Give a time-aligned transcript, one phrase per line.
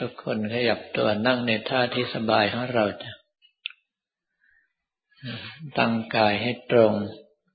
[0.00, 3.10] ทุกคนขยับตัวนั่งในท่าที่สบายของเราจะ
[5.78, 6.92] ตั้งกายให้ตรง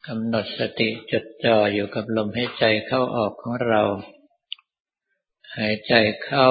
[0.08, 3.82] กำหนดสติจดจ่ออยู่กับลมหายใจเข้าออกของเรา
[5.58, 6.50] หายใจเข้า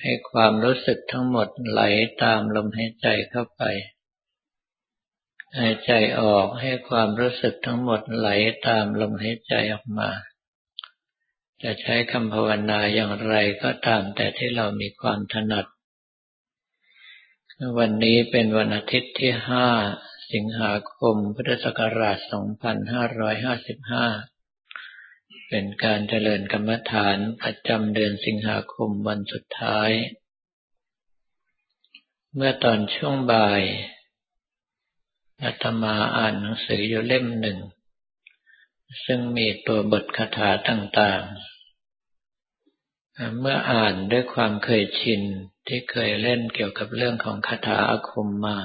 [0.00, 1.80] ให้ความรู้สึกทั้งหมดไหล
[2.22, 3.62] ตามลมหายใจเข้าไป
[5.58, 8.28] หายใจออกให้ความรู้สึกทั้งหมดไหล
[8.66, 10.10] ตามลมหายใจออกมา
[11.62, 15.66] จะใช้คำภาวนาอย่างไรก็ตามแต่ที่เรามีความถนัด
[17.78, 19.68] วันนี้เป็นวันอาทิตย์ที่ห้า
[20.32, 22.28] สิงหาคม พุทธศักราช 2555
[25.48, 29.90] เป็นการเจริญกรรมฐานประจำเดือนสิงหาคมวันสุดท้าย
[32.34, 33.62] เมื่อตอนช่วงบ่าย
[35.42, 37.58] อาตมาอ่านหนังสืออยู่เล่มหนึ่ง
[39.04, 41.54] ซึ่งมีตัวบทคาถาต่างๆ
[43.40, 45.22] เมื่ออ่านด้วยความเคยชิน
[45.66, 48.58] ที่เคยเล่นเกี่ยวกับเรื่องของคาถาอาคมมา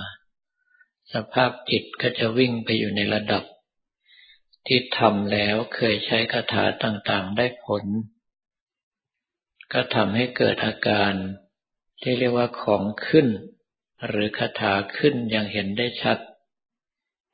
[1.13, 3.43] สภาพจิตก็จะวิ่งไปอยู่ในระดับ
[4.67, 7.83] ที่ทำแล้วเคยใช้คาถาต่างๆ ได้ผล
[9.73, 11.13] ก็ทำให้เกิดอาการ
[12.01, 13.27] ที่เรียกว่าของขึ้น
[14.07, 16.17] หรือคาถาขึ้นอย่างเห็นได้ชัด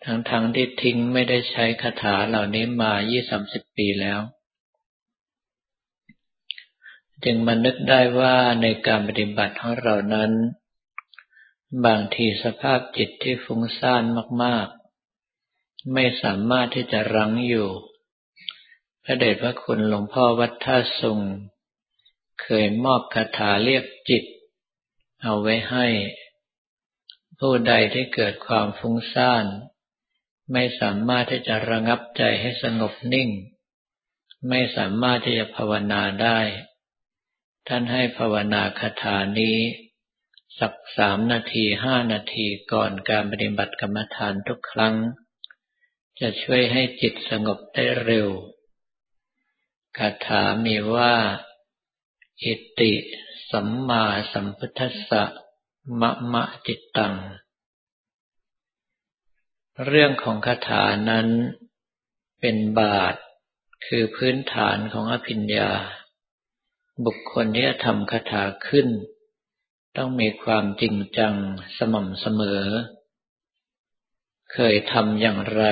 [0.03, 4.19] ทั้งๆทที่ทิ้งไม่ได้ใช้คาถาเหล่านี้มายี่สามสิบปีแล้ว
[7.23, 10.31] จึงมานึกได้ว่าในการปฏิบัติของเรานั้น
[11.85, 14.03] บางทีสภาพจิตที่ฟุ้งซ่าน
[14.43, 17.69] มากๆ ไม่สามารถที่จะรั้งอยู่
[19.03, 21.19] พระเดชพระคุณหลวงพ่อวัดท่าสุง
[22.41, 24.23] เคยมอบคาถาเรียกจิต
[25.23, 25.87] เอาไว้ให้
[27.39, 29.45] ผู้ใดที่เกิดความฟุ้งซ่าน
[30.51, 33.29] ไม่สามารถที่จะระงับใจให้สงบนิ่ง
[34.49, 36.39] ไม่สามารถที่จะภาวนาได้
[37.67, 39.57] ท่านให้ภาวนาคาถานี้
[40.59, 44.95] สักสามนาทีห้านาทีก่อนการปฏิบัติกรรมฐานทุกครั้ง
[46.19, 48.29] จะช่วยให้จิตสงบได้เร็ว
[49.97, 51.15] คาถามีว่า
[52.43, 52.93] อิติ
[53.51, 55.23] สัมมาสัมพุทธัสสะ
[56.01, 57.15] มะมะจิตตัง
[59.83, 61.27] เรื่องของคาถานั้น
[62.41, 63.15] เป็นบาท
[63.85, 65.71] คือพื้นฐานของอภิญญา
[67.05, 68.87] บุคคลที่จะทำคาถาขึ้น
[69.97, 71.35] ต้องมีความจริงจัง
[71.77, 72.63] สม่ำเสมอ
[74.53, 75.63] เคยทำอย่างไร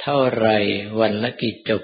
[0.00, 0.48] เท่าไร
[1.00, 1.82] วันละกี่จบ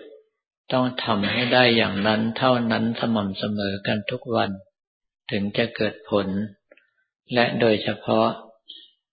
[0.72, 4.50] ต้องทำให้ได้อย่างนั้นเท่านั้นสม่ำเสมอกันทุกวัน
[5.30, 6.26] ถึงจะเกิดผล
[7.34, 8.28] และโดยเฉพาะ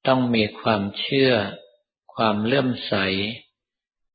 [0.07, 1.33] ต้องมีความเชื่อ
[2.15, 2.93] ความเลื่อมใส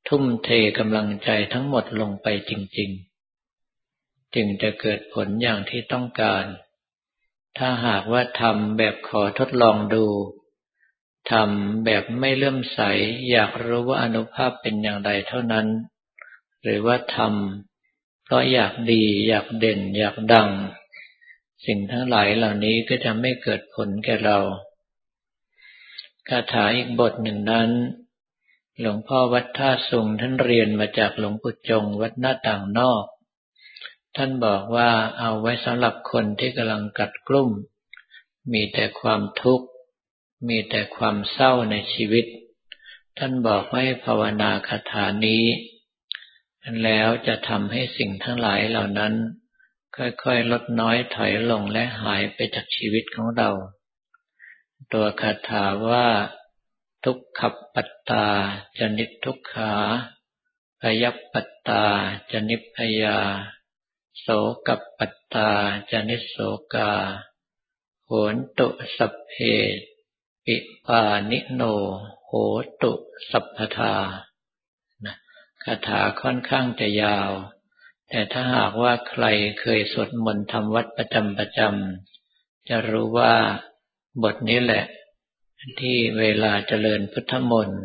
[0.09, 0.49] ทุ่มเท
[0.79, 2.91] กำลังใจทั้งหมดลงไปจริง
[3.63, 6.45] ๆ จึงจะเกิดผลอย่างที่ต้องการ
[7.59, 10.07] ถ้าหากว่าทำแบบขอทดลองดู
[11.31, 12.81] ทำแบบไม่เลื่อมใส
[13.31, 15.67] อยากรู้ว่าอนุภาพเป็นอย่างไรเท่านั้น
[16.63, 20.51] หรือว่าทำเพราะอยากดี อยากเด่น อยากดัง
[21.67, 24.39] สิ่งทั้งหลายเหล่านี้ก็จะไม่เกิดผลแก่เรา
[26.31, 27.71] คาถาอีกบทหนึ่งนั้น
[28.81, 33.05] หลวงพ่อวัดท่าสุงท่านเรียนมาจากหลวงปู่จงวัดหน้าต่างนอก
[34.17, 37.51] ท่านบอกว่าเอาไว้สำหรับคนที่กำลังกัดกลุ่ม
[38.53, 39.67] มีแต่ความทุกข์
[40.49, 42.27] มีแต่ความเศร้าในชีวิต
[43.19, 45.45] ท่านบอกให้ภาวนาคาถานี้
[46.85, 49.15] แล้วจะทำให้สิ่งทั้งหลายเหล่านั้น
[49.97, 53.51] ค่อยๆ ลดน้อยถอยลงและหายไปจากชีวิตของเรา
[54.93, 56.07] ตัวคาถาว่า
[57.05, 57.41] ทุกข
[57.75, 58.27] ปัตตา
[58.79, 59.75] จนิทุกขา
[60.81, 61.85] พยับปัตตา
[62.31, 63.19] จนิพยา
[64.21, 64.29] โส
[64.69, 65.51] กับปัตตา
[65.91, 66.37] จนิโส
[66.75, 66.93] กา
[68.07, 69.33] โหนตุสัพเพ
[70.45, 71.63] ปิปานิโน
[72.27, 72.33] โห
[72.83, 72.93] ตุ
[73.31, 73.95] สัพพทา
[75.65, 77.31] คาถาค่อนข้างจะยาว
[78.09, 79.25] แต่ถ้าหากว่าใคร
[79.61, 83.35] เคยสวดมนต์ทำวัดประจำประจำจะรู้ว่า
[84.25, 84.85] บทนี้แหละ
[85.81, 87.83] ที่เวลาเจริญพุทธมนต์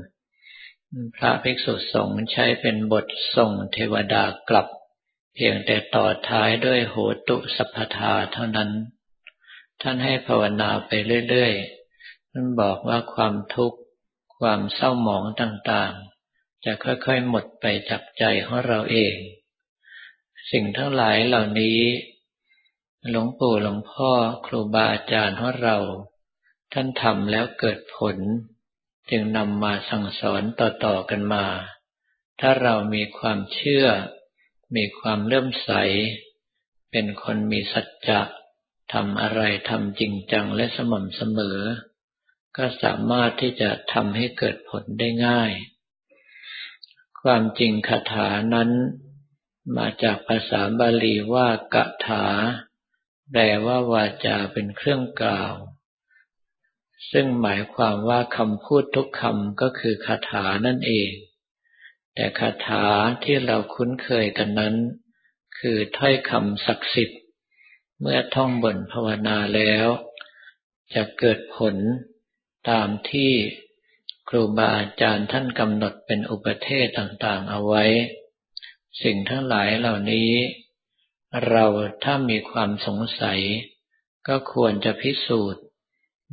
[1.15, 3.05] พระภิกษุสงฆ์ใช้เป็นบท
[3.35, 4.67] ส่งเทวดากลับ
[5.33, 6.95] เพียงแต่ต่อท้ายด้วยโห
[7.27, 8.71] ตุสัพพทาเท่านั้น
[9.81, 10.91] ท่านให้ภาวนาไป
[11.29, 13.79] เรื่อยๆท่านบอกว่าความทุกข์
[14.37, 19.15] ความเศร้าหมองต่างๆ จะค่อยๆหมดไปจากใจของเราเอง
[20.51, 21.79] สิ่งทั้งหลายเหล่านี้
[23.09, 24.11] หลวงปู่หลวงพ่อ
[24.45, 25.77] ครูบาอาจารย์ของเรา
[26.73, 28.17] ท่านทำแล้วเกิดผล
[29.09, 31.45] จึงนำมาสั่งสอนต่อๆกันมา
[32.39, 33.85] ถ้าเรามีความเชื่อ
[34.75, 35.71] มีความเลื่อมใส
[36.91, 38.21] เป็นคนมีสัจจะ
[38.93, 41.59] ทำอะไรทำจริงจังและสม่ำเสมอ
[42.57, 45.51] ก็สามารถที่จะทำให้เกิดผลได้ง่าย
[47.21, 48.69] ความจริงคาถานั้น
[49.77, 52.25] มาจากภาษาบาลีว่ากะถา
[53.31, 55.53] แปลว่าวาจาเป็นเครื่องกล่าว
[57.11, 61.11] ซึ่งหมายความว่าคำพูดทุกคำก็คือคาถานั่นเอง
[62.15, 62.83] แต่คาถา
[63.23, 64.75] ที่เราคุ้นเคยกันนั้น
[65.59, 67.19] คือถ้อยคำศักดิ์สิทธิ์
[67.99, 69.87] เมื่อท่องบนภาวนาแล้ว
[70.93, 71.75] จะเกิดผล
[72.69, 73.31] ตามที่
[74.29, 77.83] ครูบาอาจารย์ท่านกำหนดเป็นอุปเทศต่างๆเอาไว้
[79.03, 80.31] สิ่งทั้งหลายเหล่านี้
[81.47, 81.65] เรา
[82.03, 83.39] ถ้ามีความสงสัย
[84.27, 85.63] ก็ควรจะพิสูจน์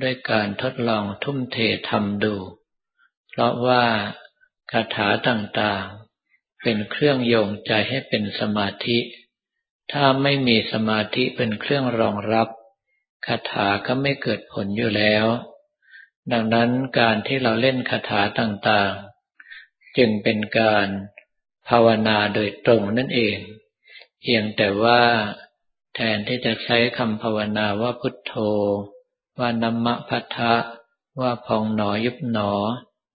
[0.03, 1.57] ด้วยการทดลองทุ่มเท
[1.91, 2.35] ทำดู
[3.31, 3.85] เพราะว่า
[4.73, 8.99] คาถาต่างๆ เป็นเครื่องโยงใจให้เป็นสมาธิ
[9.93, 12.49] ถ้าไม่มีสมาธิเป็นเครื่องรองรับ
[13.27, 15.27] คาถาก็ไม่เกิดผลอยู่แล้ว
[16.33, 20.89] ดังนั้นการที่เราเล่นคาถาต่างๆ จึงเป็นการ
[21.69, 23.39] ภาวนาโดยตรงนั่นเอง
[24.21, 25.03] เพียงแต่ว่า
[25.95, 28.35] แทนที่จะใช้คำภาวนาว่าพุทโธ
[29.39, 30.55] ว่านัมมะพัทธะ
[31.21, 32.53] ว่าพองหนอยุบหนอ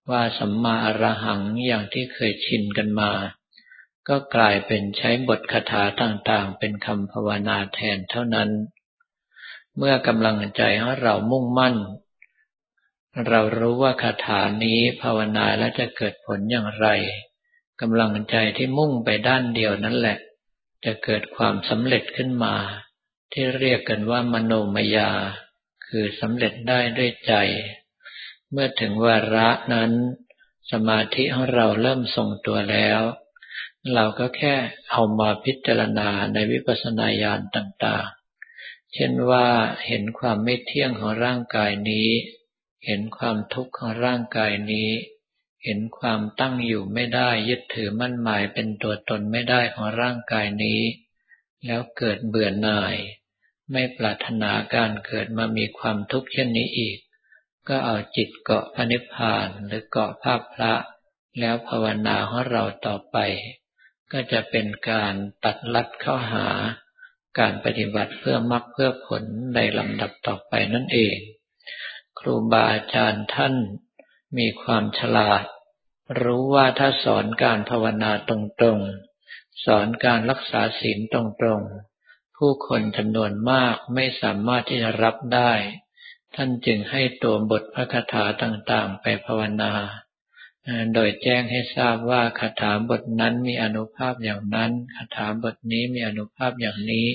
[0.09, 3.11] ว่าสัมมาอรหังอย่างที่เคยชินกันมา
[4.07, 8.49] ก็กลายเป็นใช้บทคาถาต่างๆ เป็นคำภาวนาแทนเท่านั้น
[9.77, 11.75] เมื่อกำลังใจของเรามุ่งมั่น
[13.27, 16.87] เรารู้ว่าคาถานี้ภาวนาแล้วจะเกิดผลอย่างไร
[17.81, 20.17] กำลังใจที่มุ่งไปด้านเดียวนั่นแหละ
[20.85, 22.55] จะเกิดความสำเร็จขึ้นมา
[23.31, 25.09] ที่เรียกกันว่ามโนมยา
[25.95, 27.33] คือสำเร็จได้ด้วยใจ
[28.51, 29.91] เมื่อถึงวาระนั้น
[30.71, 33.01] สมาธิของเราเริ่มทรงตัวแล้ว
[33.93, 34.55] เราก็แค่
[34.91, 39.47] เอามาพิจารณาในวิปัสสนาญาณต่างๆ เช่นว่า
[39.87, 42.09] เห็นความไม่เที่ยงของร่างกายนี้
[42.85, 44.89] เห็นความทุกข์ของร่างกายนี้
[45.63, 50.81] เห็นความตั้งอยู่ไม่ได้ยึดถือมั่นหมายเป็นตัวตนไม่ได้ของร่างกายนี้
[51.65, 52.95] แล้วเกิดเบื่อหน่าย
[53.71, 56.97] ไม่ปรารถนาการเกิดมามีความทุกข์เช่นนี้อีก
[57.67, 60.73] ก็เอาจิตเกาะพระนิพพานหรือเกาะภาพพระ
[61.39, 63.17] แล้วภาวนาของเราต่อไป
[64.11, 65.13] ก็จะเป็นการ
[65.43, 66.47] ตัดลัดเข้าหา
[67.39, 69.23] การปฏิบัติเพื่อมรรคเพื่อผล
[69.55, 71.17] ในลำดับต่อไปนั่นเอง
[72.19, 73.53] ครูบาอาจารย์ท่าน
[74.37, 75.43] มีความฉลาด
[76.21, 78.31] รู้ว่าถ้าสอนการภาวนาต
[78.63, 81.92] รงๆ สอนการรักษาศีลตรงๆ
[82.45, 85.51] ผู้คนจำนวนมากไม่สามารถที่จะรับได้
[86.35, 89.71] ท่านจึงให้ตัวบทพระคาถาต่างๆ ไปภาวนา
[90.93, 97.07] โดยแจ้งให้ทราบว่าคาถาบทนั้นมีอนุภาพอย่างนั้นคาถาบทนี้มีอนุภาพอย่างนี้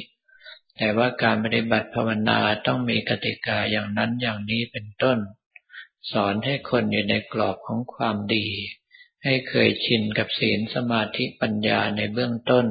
[0.76, 5.18] แต่ว่าการปฏิบัติภาวนาต้องมีกติกาอย่างนั้นอย่างนี้เป็นต้น
[6.12, 8.46] สอนให้คนอยู่ในกรอบของความดี
[9.24, 12.68] ให้เคยชินกับศีลสมาธิปัญญาในเบื้องต้น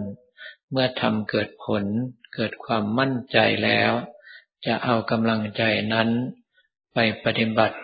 [0.71, 1.83] เมื่อทำเกิดผล
[2.35, 3.91] เกิดความมั่นใจแล้ว
[4.65, 6.09] จะเอากำลังใจนั้น
[6.93, 7.77] ไปปฏิบัติ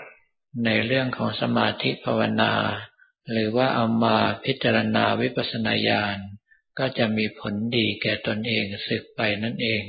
[0.66, 2.54] ในเรื่องของสมาธิภาวนา
[3.32, 4.16] หรือว่าเอามา
[4.46, 6.18] พิจารณาวิปัสสนาญาณ
[6.80, 9.84] ก็จะมีผลดีแก่ตนเองสืบไปนั่นเอง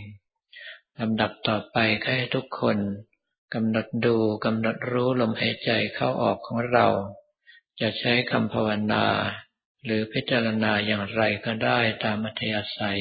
[1.00, 2.78] ลำดับต่อไปให้ทุกคน
[3.54, 6.86] กำหนดดูกำหนดรู้ลมหายใจเข้าออกของเรา
[7.80, 9.04] จะใช้คำภาวนา
[9.84, 13.00] หรือพิจารณาอย่างไรก็ได้ตามอัธยาศัย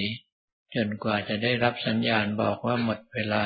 [0.76, 3.46] จนกว่าจะได้รับสัญญาณบอกว่าหมดเวลา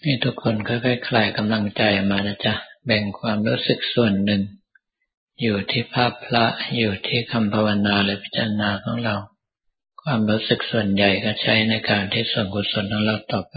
[0.00, 2.54] ให้ทุกคนค่อยๆคลายกำลังใจมานะจ๊ะ
[2.86, 4.42] แบ่งความรู้สึกส่วนหนึ่ง
[5.40, 6.44] อยู่ที่ภาพพระ
[6.76, 9.16] อยู่ที่คำภาวนาและพิจารณาของเรา
[10.02, 13.56] ความรู้สึกส่วนใหญ่ก็ใช้ในการที่ส่วนกุศลของเราต่อไป